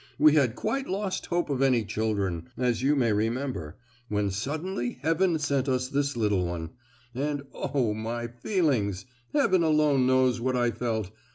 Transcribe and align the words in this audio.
"We 0.17 0.33
had 0.33 0.55
quite 0.55 0.87
lost 0.87 1.27
hope 1.27 1.51
of 1.51 1.61
any 1.61 1.85
children—as 1.85 2.81
you 2.81 2.95
may 2.95 3.13
remember,—when 3.13 4.31
suddenly 4.31 4.93
Heaven 5.03 5.37
sent 5.37 5.69
us 5.69 5.89
this 5.89 6.17
little 6.17 6.43
one. 6.43 6.71
And, 7.13 7.43
oh! 7.53 7.93
my 7.93 8.25
feelings—Heaven 8.25 9.61
alone 9.61 10.07
knows 10.07 10.41
what 10.41 10.55
I 10.55 10.71
felt! 10.71 11.11